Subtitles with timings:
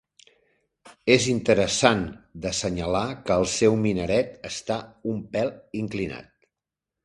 [1.15, 2.01] És interessant
[2.45, 4.81] d'assenyalar que el seu minaret està
[5.15, 6.37] un pèl inclinat.